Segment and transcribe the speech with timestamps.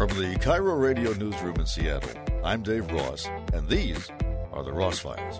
[0.00, 2.08] From the KIRO Radio Newsroom in Seattle,
[2.42, 4.10] I'm Dave Ross, and these
[4.50, 5.38] are the Ross Files.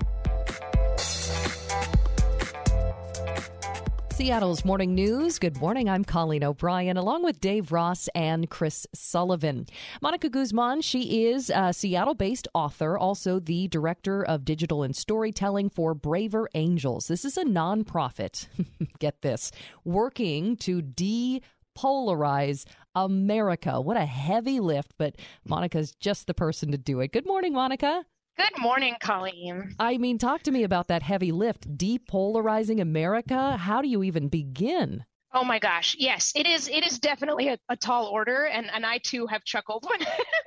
[4.13, 5.39] Seattle's Morning News.
[5.39, 5.89] Good morning.
[5.89, 9.65] I'm Colleen O'Brien, along with Dave Ross and Chris Sullivan.
[10.03, 15.71] Monica Guzman, she is a Seattle based author, also the director of digital and storytelling
[15.71, 17.09] for Braver Angels.
[17.09, 18.47] This is a nonprofit,
[18.99, 19.53] get this,
[19.87, 23.81] working to depolarize America.
[23.81, 27.13] What a heavy lift, but Monica's just the person to do it.
[27.13, 28.05] Good morning, Monica.
[28.37, 29.75] Good morning, Colleen.
[29.79, 33.57] I mean, talk to me about that heavy lift, depolarizing America.
[33.57, 35.05] How do you even begin?
[35.33, 36.67] Oh my gosh, yes, it is.
[36.67, 40.01] It is definitely a, a, tall order, and and I too have chuckled when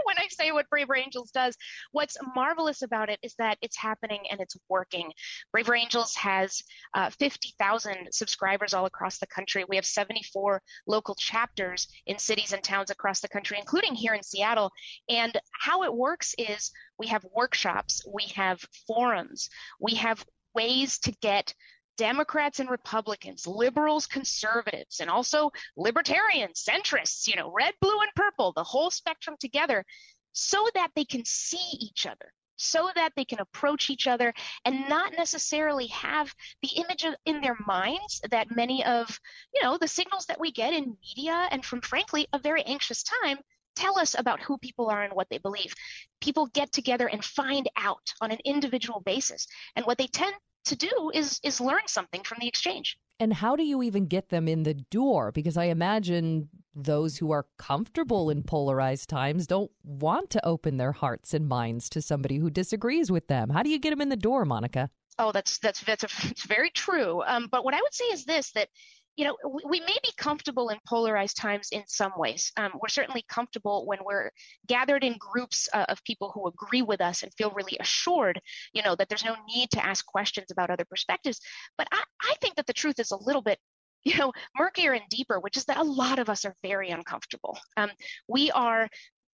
[0.03, 1.55] when I say what Braver Angels does.
[1.93, 5.13] What's marvelous about it is that it's happening and it's working.
[5.53, 6.61] Braver Angels has
[6.93, 9.63] uh, 50,000 subscribers all across the country.
[9.69, 14.23] We have 74 local chapters in cities and towns across the country, including here in
[14.23, 14.69] Seattle.
[15.07, 21.11] And how it works is we have workshops, we have forums, we have ways to
[21.21, 21.53] get
[21.97, 28.53] Democrats and Republicans, liberals, conservatives, and also libertarians, centrists, you know, red, blue, and purple,
[28.53, 29.85] the whole spectrum together,
[30.31, 34.33] so that they can see each other, so that they can approach each other
[34.65, 39.19] and not necessarily have the image in their minds that many of,
[39.53, 43.03] you know, the signals that we get in media and from, frankly, a very anxious
[43.03, 43.37] time
[43.75, 45.73] tell us about who people are and what they believe.
[46.21, 49.47] People get together and find out on an individual basis.
[49.75, 50.33] And what they tend
[50.65, 52.97] to do is is learn something from the exchange.
[53.19, 55.31] And how do you even get them in the door?
[55.31, 60.91] Because I imagine those who are comfortable in polarized times don't want to open their
[60.91, 63.49] hearts and minds to somebody who disagrees with them.
[63.49, 64.89] How do you get them in the door, Monica?
[65.19, 67.21] Oh, that's that's that's, a, that's very true.
[67.25, 68.69] Um, but what I would say is this: that
[69.15, 72.51] you know, we, may be comfortable in polarized times in some ways.
[72.57, 74.31] Um, we're certainly comfortable when we're
[74.67, 78.41] gathered in groups uh, of people who agree with us and feel really assured,
[78.73, 81.39] you know, that there's no need to ask questions about other perspectives.
[81.77, 83.59] But I, I think that the truth is a little bit
[84.05, 87.57] you know, murkier and deeper, which is that a lot of us are very uncomfortable.
[87.77, 87.89] Um,
[88.27, 88.89] we are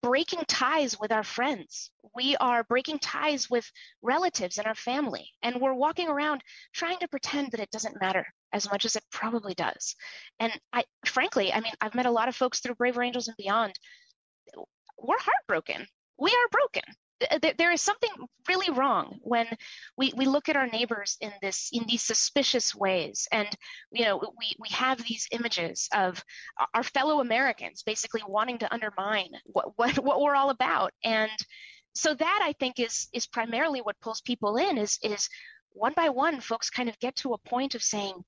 [0.04, 1.90] breaking ties with our friends.
[2.16, 3.70] We are breaking ties with
[4.02, 5.30] relatives and our family.
[5.42, 6.44] And we're walking around
[6.74, 9.96] trying to pretend that it doesn't matter as much as it probably does.
[10.40, 13.38] And I, frankly, I mean, I've met a lot of folks through Braver Angels and
[13.38, 13.74] beyond.
[14.98, 15.86] We're heartbroken.
[16.18, 16.84] We are broken.
[17.58, 18.12] There is something
[18.48, 19.48] really wrong when
[19.98, 23.48] we, we look at our neighbors in this in these suspicious ways, and
[23.92, 26.24] you know we, we have these images of
[26.76, 31.32] our fellow Americans basically wanting to undermine what, what, what we're all about, and
[31.96, 35.28] so that I think is is primarily what pulls people in is is
[35.72, 38.24] one by one folks kind of get to a point of saying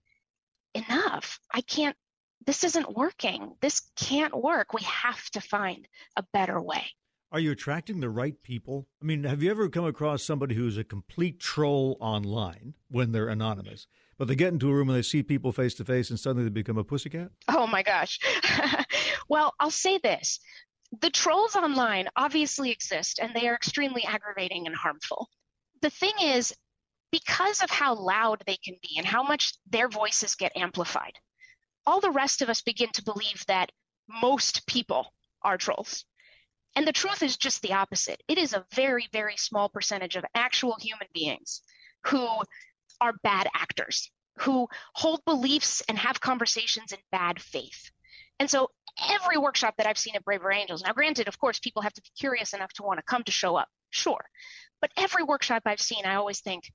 [0.74, 1.40] enough.
[1.54, 1.96] I can't,
[2.46, 3.56] this isn't working.
[3.62, 4.74] This can't work.
[4.74, 6.86] We have to find a better way.
[7.32, 8.88] Are you attracting the right people?
[9.02, 13.28] I mean, have you ever come across somebody who's a complete troll online when they're
[13.28, 13.86] anonymous,
[14.18, 16.46] but they get into a room and they see people face to face and suddenly
[16.46, 17.30] they become a pussycat?
[17.48, 18.20] Oh my gosh.
[19.30, 20.40] well, I'll say this
[21.02, 25.30] the trolls online obviously exist and they are extremely aggravating and harmful.
[25.82, 26.54] The thing is,
[27.12, 31.14] because of how loud they can be and how much their voices get amplified,
[31.86, 33.72] all the rest of us begin to believe that
[34.22, 36.06] most people are trolls.
[36.76, 38.22] And the truth is just the opposite.
[38.28, 41.62] It is a very, very small percentage of actual human beings
[42.06, 42.28] who
[43.02, 47.92] are bad actors, who hold beliefs and have conversations in bad faith.
[48.40, 48.70] And so
[49.10, 52.02] every workshop that I've seen at Braver Angels, now granted, of course, people have to
[52.02, 54.26] be curious enough to want to come to show up, sure.
[54.82, 56.72] But every workshop I've seen, I always think,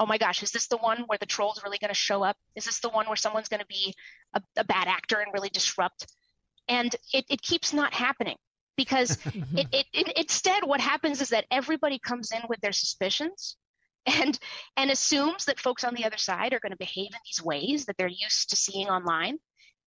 [0.00, 2.36] oh my gosh, is this the one where the troll's really going to show up?
[2.56, 3.94] Is this the one where someone's going to be
[4.34, 6.06] a, a, bad actor and really disrupt?
[6.68, 8.36] And it, it keeps not happening
[8.76, 9.18] because
[9.54, 13.56] it, it, it, instead what happens is that everybody comes in with their suspicions
[14.06, 14.38] and
[14.76, 17.86] and assumes that folks on the other side are going to behave in these ways
[17.86, 19.38] that they're used to seeing online.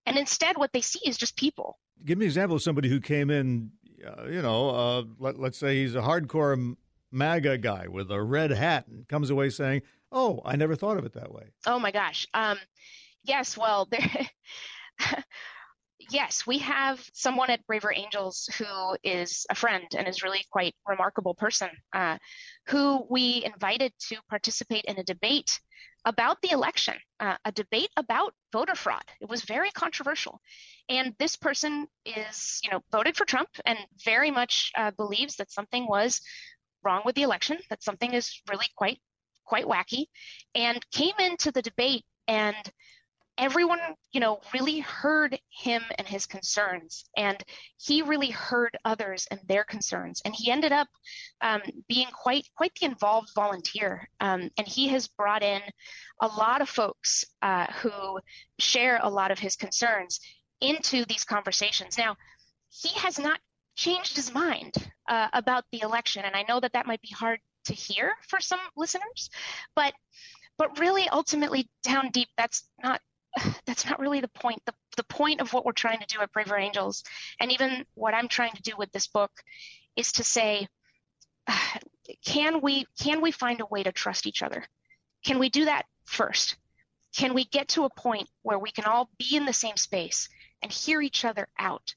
[0.06, 1.78] And instead, what they see is just people.
[2.04, 3.70] Give me an example of somebody who came in,
[4.04, 6.76] uh, you know, uh, let, let's say he's a hardcore
[7.12, 11.04] MAGA guy with a red hat and comes away saying, Oh, I never thought of
[11.04, 11.44] it that way.
[11.66, 12.26] Oh my gosh.
[12.34, 12.58] Um,
[13.24, 13.56] yes.
[13.56, 14.28] Well, there.
[16.10, 20.74] yes, we have someone at Braver Angels who is a friend and is really quite
[20.86, 22.18] remarkable person, uh,
[22.68, 25.60] who we invited to participate in a debate
[26.04, 29.02] about the election, uh, a debate about voter fraud.
[29.20, 30.40] It was very controversial,
[30.88, 35.50] and this person is, you know, voted for Trump and very much uh, believes that
[35.50, 36.20] something was
[36.84, 38.98] wrong with the election, that something is really quite
[39.48, 40.04] quite wacky,
[40.54, 42.56] and came into the debate and
[43.38, 43.78] everyone,
[44.12, 47.42] you know, really heard him and his concerns, and
[47.78, 50.88] he really heard others and their concerns, and he ended up
[51.40, 54.08] um, being quite quite the involved volunteer.
[54.20, 55.62] Um, and he has brought in
[56.20, 58.18] a lot of folks uh, who
[58.58, 60.20] share a lot of his concerns
[60.60, 61.96] into these conversations.
[61.96, 62.16] Now,
[62.70, 63.38] he has not
[63.76, 64.74] changed his mind
[65.08, 68.40] uh, about the election, and I know that that might be hard to hear for
[68.40, 69.30] some listeners,
[69.74, 69.94] but
[70.58, 73.00] but really ultimately down deep that's not
[73.66, 74.62] that's not really the point.
[74.66, 77.04] The, the point of what we're trying to do at Braver Angels,
[77.40, 79.30] and even what I'm trying to do with this book,
[79.96, 80.68] is to say,
[82.24, 84.64] can we can we find a way to trust each other?
[85.24, 86.56] Can we do that first?
[87.16, 90.28] Can we get to a point where we can all be in the same space
[90.62, 91.94] and hear each other out?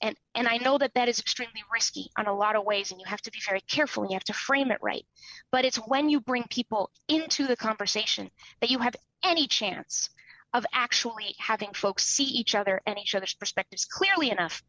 [0.00, 3.00] And and I know that that is extremely risky on a lot of ways, and
[3.00, 5.04] you have to be very careful and you have to frame it right.
[5.50, 8.30] But it's when you bring people into the conversation
[8.60, 10.10] that you have any chance
[10.54, 14.62] of actually having folks see each other and each other's perspectives clearly enough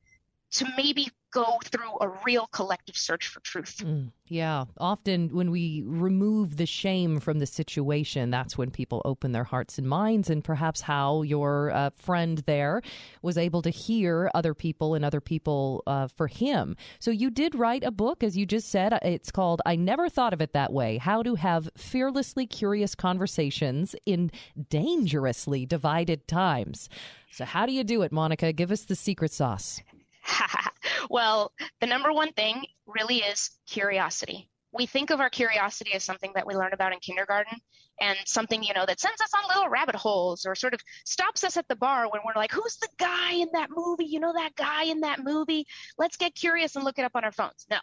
[0.51, 3.77] to maybe go through a real collective search for truth.
[3.83, 4.65] Mm, yeah.
[4.79, 9.77] Often when we remove the shame from the situation, that's when people open their hearts
[9.77, 10.29] and minds.
[10.29, 12.81] And perhaps how your uh, friend there
[13.21, 16.75] was able to hear other people and other people uh, for him.
[16.99, 18.97] So you did write a book, as you just said.
[19.03, 23.95] It's called I Never Thought of It That Way How to Have Fearlessly Curious Conversations
[24.05, 24.31] in
[24.69, 26.89] Dangerously Divided Times.
[27.31, 28.51] So, how do you do it, Monica?
[28.51, 29.79] Give us the secret sauce.
[31.09, 31.51] well,
[31.81, 34.49] the number one thing really is curiosity.
[34.71, 37.57] We think of our curiosity as something that we learn about in kindergarten
[37.99, 41.43] and something, you know, that sends us on little rabbit holes or sort of stops
[41.43, 44.05] us at the bar when we're like, who's the guy in that movie?
[44.05, 45.65] You know, that guy in that movie?
[45.97, 47.65] Let's get curious and look it up on our phones.
[47.69, 47.79] No.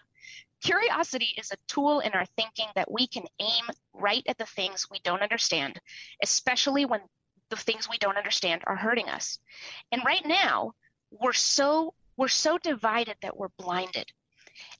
[0.63, 4.87] Curiosity is a tool in our thinking that we can aim right at the things
[4.91, 5.79] we don't understand,
[6.23, 7.01] especially when
[7.51, 9.39] the things we don't understand are hurting us.
[9.93, 10.73] And right now,
[11.11, 14.11] we're so we're so divided that we're blinded.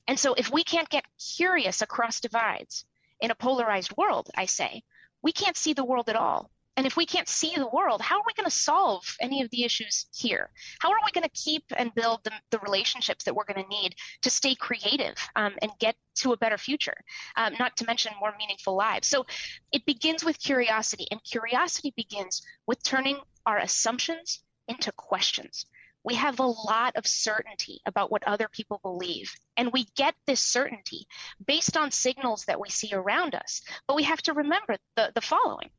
[0.09, 1.05] And so if we can't get
[1.37, 2.85] curious across divides
[3.21, 4.83] in a polarized world, I say,
[5.23, 6.51] we can't see the world at all.
[6.77, 9.49] And if we can't see the world, how are we going to solve any of
[9.49, 10.51] the issues here?
[10.79, 13.69] How are we going to keep and build the, the relationships that we're going to
[13.69, 16.97] need to stay creative um, and get to a better future,
[17.37, 19.09] um, not to mention more meaningful lives?
[19.09, 19.25] So
[19.73, 25.65] it begins with curiosity, and curiosity begins with turning our assumptions into questions
[26.07, 29.35] we have a lot of certainty about what other people believe.
[29.57, 31.09] And we get this certainty
[31.45, 33.61] based on signals that we see around us.
[33.89, 35.71] But we have to remember the, the following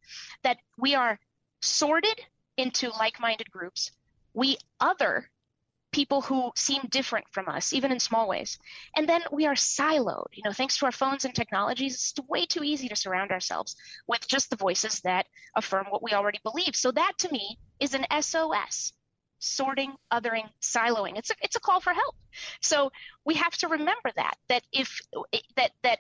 [0.44, 1.18] that we are
[1.62, 2.19] sorted
[2.57, 3.91] into like minded groups.
[4.33, 5.29] We other
[5.94, 8.59] people who seem different from us, even in small ways.
[8.97, 10.27] And then we are siloed.
[10.33, 13.77] You know, thanks to our phones and technologies, it's way too easy to surround ourselves
[14.07, 15.25] with just the voices that
[15.56, 16.75] affirm what we already believe.
[16.75, 18.91] So that to me is an SOS
[19.39, 21.18] sorting, othering, siloing.
[21.18, 22.16] It's a, it's a call for help.
[22.62, 22.92] So
[23.25, 25.01] we have to remember that that if
[25.56, 26.00] that that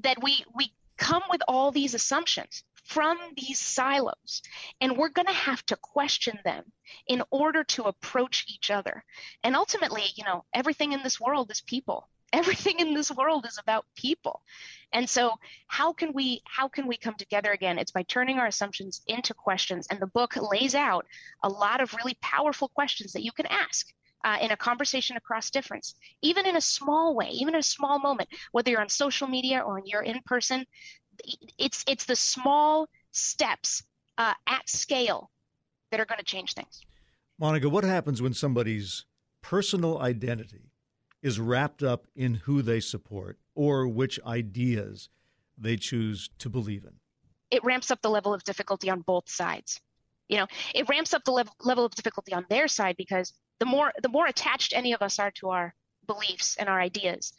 [0.00, 4.42] that we we come with all these assumptions from these silos
[4.80, 6.64] and we're going to have to question them
[7.08, 9.04] in order to approach each other.
[9.42, 13.58] And ultimately, you know, everything in this world is people everything in this world is
[13.58, 14.42] about people.
[14.92, 15.32] And so
[15.66, 17.78] how can we how can we come together again?
[17.78, 19.86] It's by turning our assumptions into questions.
[19.90, 21.06] And the book lays out
[21.42, 23.86] a lot of really powerful questions that you can ask
[24.24, 27.98] uh, in a conversation across difference even in a small way even in a small
[28.00, 30.66] moment whether you're on social media or you're in person.
[31.58, 33.82] It's it's the small steps
[34.18, 35.30] uh, at scale
[35.90, 36.82] that are going to change things.
[37.38, 39.04] Monica what happens when somebody's
[39.42, 40.70] personal identity
[41.26, 45.08] is wrapped up in who they support or which ideas
[45.58, 46.92] they choose to believe in.
[47.50, 49.80] It ramps up the level of difficulty on both sides.
[50.28, 53.66] You know, it ramps up the level, level of difficulty on their side because the
[53.66, 55.74] more the more attached any of us are to our
[56.06, 57.32] beliefs and our ideas,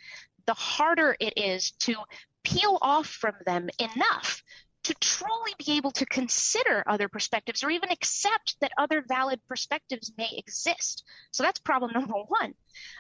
[0.48, 1.96] the harder it is to
[2.44, 4.44] peel off from them enough
[4.88, 10.14] to truly be able to consider other perspectives or even accept that other valid perspectives
[10.18, 11.04] may exist.
[11.32, 12.54] So that's problem number one.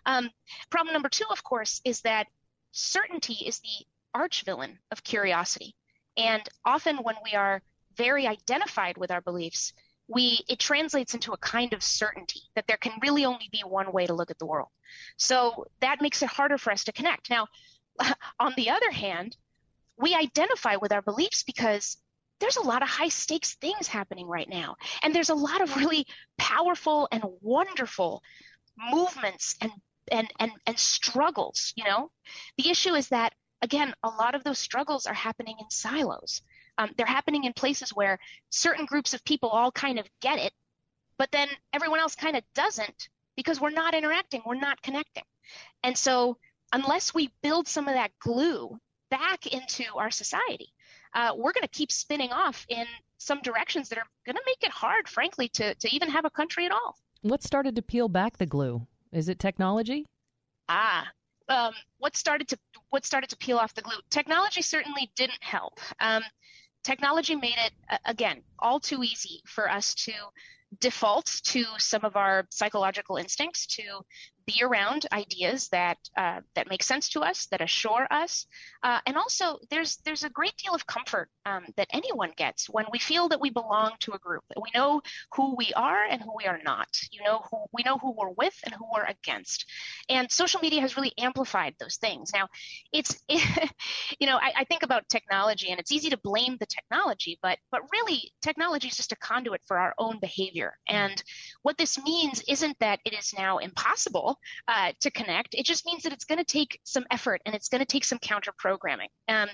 [0.06, 0.30] Um,
[0.70, 2.28] problem number two, of course, is that
[2.74, 5.76] certainty is the arch villain of curiosity.
[6.18, 7.62] And often when we are
[7.96, 9.72] very identified with our beliefs,
[10.10, 13.94] we it translates into a kind of certainty that there can really only be one
[13.94, 14.70] way to look at the world.
[15.16, 17.30] So that makes it harder for us to connect.
[17.30, 17.48] Now,
[18.40, 19.38] on the other hand,
[19.98, 21.98] we identify with our beliefs because
[22.40, 24.76] there's a lot of high stakes things happening right now.
[25.02, 26.06] And there's a lot of really
[26.38, 28.22] powerful and wonderful
[28.92, 29.72] movements and
[30.12, 32.12] and and, and struggles, you know?
[32.58, 36.42] The issue is that again, a lot of those struggles are happening in silos.
[36.78, 38.20] Um, they're happening in places where
[38.52, 40.54] certain groups of people all kind of get it
[41.18, 45.24] but then everyone else kind of doesn't because we're not interacting, we're not connecting.
[45.84, 46.38] And so,
[46.74, 48.78] unless we build some of that glue
[49.10, 50.70] back into our society,
[51.14, 52.86] uh, we're going to keep spinning off in
[53.18, 56.30] some directions that are going to make it hard, frankly, to, to even have a
[56.30, 56.96] country at all.
[57.22, 58.86] What started to peel back the glue?
[59.12, 60.06] Is it technology?
[60.70, 61.08] Ah,
[61.50, 62.58] um, what started to
[62.90, 63.98] what started to peel off the glue?
[64.10, 65.80] Technology certainly didn't help.
[66.00, 66.24] Um,
[66.84, 70.12] technology made it again all too easy for us to
[70.80, 73.84] default to some of our psychological instincts to
[74.48, 78.48] be around ideas that uh, that make sense to us, that assure us,
[78.82, 82.86] uh, and also there's there's a great deal of comfort um, that anyone gets when
[82.92, 84.44] we feel that we belong to a group.
[84.56, 85.02] We know
[85.36, 86.88] who we are and who we are not.
[87.12, 89.66] You know who we know who we're with and who we're against,
[90.10, 92.32] and social media has really amplified those things.
[92.34, 92.48] Now,
[92.94, 93.72] it's it,
[94.20, 97.60] you know I, I think about technology and it's easy to blame the technology, but
[97.70, 100.74] but really technology is just a conduit for our own behavior.
[100.88, 101.22] And
[101.64, 104.37] what this means isn't that it is now impossible
[104.68, 105.54] uh, to connect.
[105.54, 108.06] It just means that it's going to take some effort and it's going to take
[108.06, 109.10] some counter programming.
[109.28, 109.50] Um,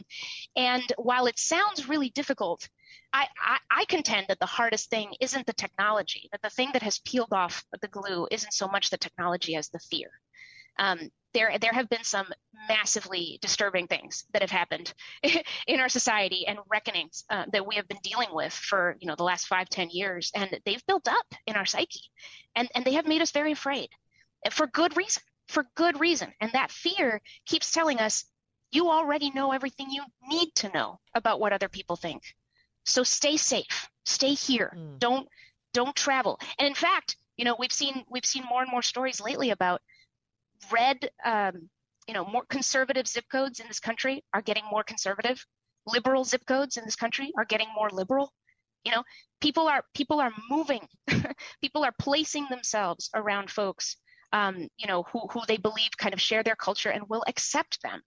[0.56, 2.68] and while it sounds really difficult,
[3.12, 6.84] I, I, I, contend that the hardest thing isn't the technology, that the thing that
[6.84, 10.10] has peeled off the glue isn't so much the technology as the fear.
[10.80, 12.28] Um, there, there have been some
[12.68, 14.94] massively disturbing things that have happened
[15.68, 19.16] in our society and reckonings uh, that we have been dealing with for you know
[19.16, 22.04] the last five, ten years, and they've built up in our psyche,
[22.56, 23.90] and and they have made us very afraid
[24.52, 26.34] for good reason, for good reason.
[26.42, 28.26] And that fear keeps telling us
[28.72, 32.24] you already know everything you need to know about what other people think.
[32.86, 34.74] So stay safe, stay here.
[34.76, 35.00] Mm.
[35.00, 35.28] Don't
[35.74, 36.40] don't travel.
[36.60, 39.82] And in fact, you know, we've seen we've seen more and more stories lately about
[40.72, 41.70] red um,
[42.08, 45.46] you know, more conservative zip codes in this country are getting more conservative.
[45.86, 48.34] Liberal zip codes in this country are getting more liberal.
[48.84, 49.04] You know,
[49.40, 50.88] people are people are moving.
[51.62, 53.98] people are placing themselves around folks
[54.34, 57.82] um, you know, who, who they believe kind of share their culture and will accept
[57.84, 58.02] them.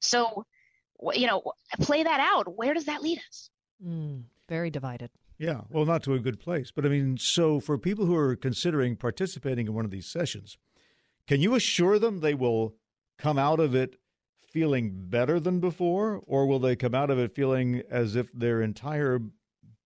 [0.00, 0.46] So,
[1.12, 1.42] you know,
[1.80, 2.56] play that out.
[2.56, 3.50] Where does that lead us?
[3.84, 5.10] Mm, very divided.
[5.38, 6.70] Yeah, well, not to a good place.
[6.70, 10.56] But I mean, so for people who are considering participating in one of these sessions,
[11.26, 12.76] can you assure them they will
[13.18, 13.96] come out of it
[14.52, 18.62] feeling better than before, or will they come out of it feeling as if their
[18.62, 19.18] entire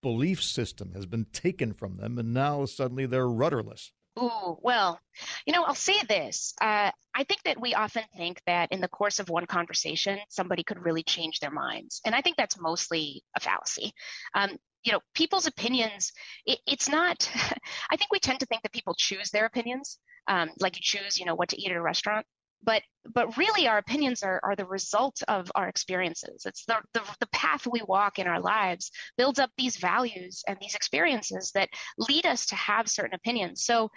[0.02, 3.92] belief system has been taken from them and now suddenly they're rudderless?
[4.18, 4.98] Ooh, well,
[5.46, 6.54] you know, I'll say this.
[6.60, 10.62] Uh, I think that we often think that in the course of one conversation, somebody
[10.62, 12.00] could really change their minds.
[12.04, 13.92] And I think that's mostly a fallacy.
[14.34, 16.12] Um, you know, people's opinions,
[16.46, 17.30] it, it's not,
[17.90, 21.18] I think we tend to think that people choose their opinions, um, like you choose,
[21.18, 22.26] you know, what to eat at a restaurant
[22.66, 22.82] but
[23.14, 27.28] but really our opinions are, are the result of our experiences it's the, the, the
[27.28, 32.26] path we walk in our lives builds up these values and these experiences that lead
[32.26, 33.90] us to have certain opinions so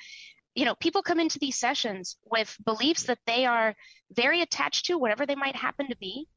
[0.56, 3.76] you know people come into these sessions with beliefs that they are
[4.12, 6.28] very attached to whatever they might happen to be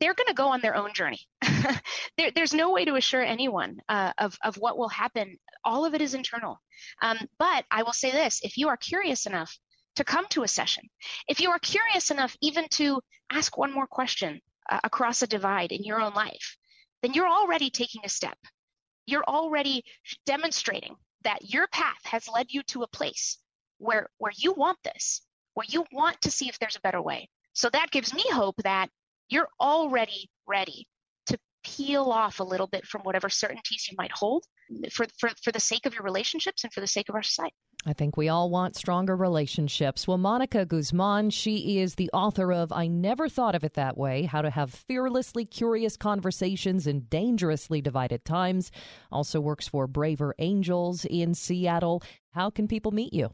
[0.00, 1.20] they're going to go on their own journey.
[2.16, 5.38] there, there's no way to assure anyone uh, of, of what will happen.
[5.64, 6.60] All of it is internal.
[7.00, 9.56] Um, but I will say this if you are curious enough
[9.96, 10.84] to come to a session.
[11.28, 15.72] If you are curious enough even to ask one more question uh, across a divide
[15.72, 16.56] in your own life,
[17.02, 18.38] then you're already taking a step.
[19.06, 19.84] You're already
[20.26, 23.38] demonstrating that your path has led you to a place
[23.78, 25.22] where where you want this,
[25.54, 27.28] where you want to see if there's a better way.
[27.52, 28.88] So that gives me hope that
[29.28, 30.86] you're already ready
[31.26, 34.44] to peel off a little bit from whatever certainties you might hold
[34.90, 37.54] for, for, for the sake of your relationships and for the sake of our society.
[37.86, 40.08] I think we all want stronger relationships.
[40.08, 44.22] Well, Monica Guzman, she is the author of I Never Thought of It That Way
[44.22, 48.70] How to Have Fearlessly Curious Conversations in Dangerously Divided Times.
[49.12, 52.02] Also works for Braver Angels in Seattle.
[52.30, 53.30] How can people meet you?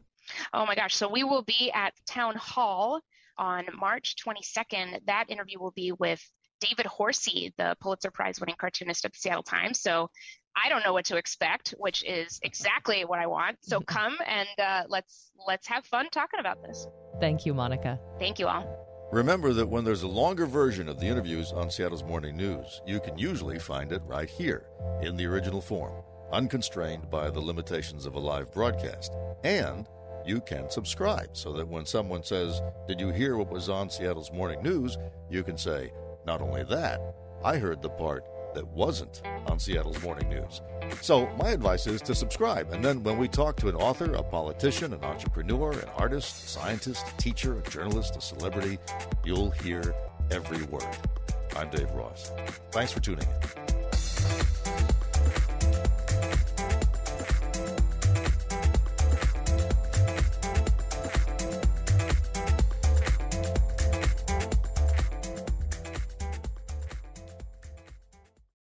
[0.53, 0.95] Oh my gosh.
[0.95, 2.99] So we will be at Town Hall
[3.37, 4.99] on March 22nd.
[5.05, 6.21] That interview will be with
[6.59, 9.81] David Horsey, the Pulitzer Prize winning cartoonist at the Seattle Times.
[9.81, 10.09] So
[10.55, 13.57] I don't know what to expect, which is exactly what I want.
[13.61, 16.87] So come and uh, let's let's have fun talking about this.
[17.19, 17.99] Thank you, Monica.
[18.19, 18.87] Thank you all.
[19.11, 22.99] Remember that when there's a longer version of the interviews on Seattle's Morning News, you
[23.01, 24.67] can usually find it right here
[25.01, 29.13] in the original form, unconstrained by the limitations of a live broadcast.
[29.43, 29.85] And
[30.25, 34.31] you can subscribe so that when someone says, Did you hear what was on Seattle's
[34.31, 34.97] Morning News?
[35.29, 35.91] you can say,
[36.25, 37.01] Not only that,
[37.43, 40.61] I heard the part that wasn't on Seattle's morning news.
[41.01, 42.71] So, my advice is to subscribe.
[42.71, 46.47] And then when we talk to an author, a politician, an entrepreneur, an artist, a
[46.47, 48.77] scientist, a teacher, a journalist, a celebrity,
[49.23, 49.95] you'll hear
[50.29, 50.85] every word.
[51.55, 52.31] I'm Dave Ross.
[52.71, 53.70] Thanks for tuning in.